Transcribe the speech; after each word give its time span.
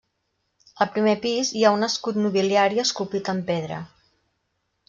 Al 0.85 0.89
primer 0.95 1.13
pis 1.25 1.51
hi 1.59 1.61
ha 1.69 1.75
un 1.77 1.87
escut 1.89 2.19
nobiliari 2.23 2.83
esculpit 2.87 3.33
en 3.35 3.47
pedra. 3.51 3.79